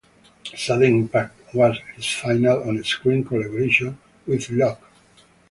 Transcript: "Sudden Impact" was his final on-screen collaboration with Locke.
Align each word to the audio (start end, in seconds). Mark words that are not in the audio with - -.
"Sudden 0.57 0.95
Impact" 1.01 1.53
was 1.53 1.77
his 1.95 2.07
final 2.07 2.67
on-screen 2.67 3.23
collaboration 3.23 3.99
with 4.25 4.49
Locke. 4.49 4.81